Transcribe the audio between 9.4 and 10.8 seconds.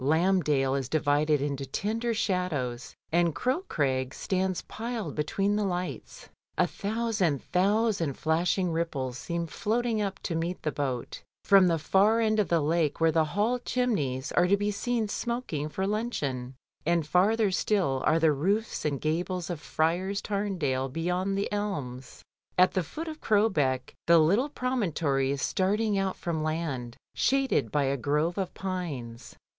floating up to meet the